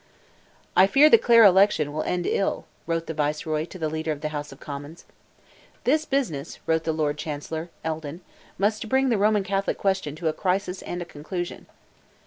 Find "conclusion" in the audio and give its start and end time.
11.05-11.67